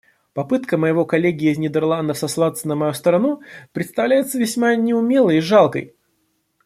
[0.33, 5.93] Попытка моего коллеги из Нидерландов сослаться на мою страну представляется весьма неумелой и жалкой.